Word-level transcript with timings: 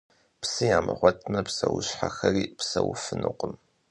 Псы 0.41 0.63
ямыгъуэтмэ, 0.77 1.39
псэущхьэхэри 1.47 2.43
псэуфынукъым. 2.57 3.53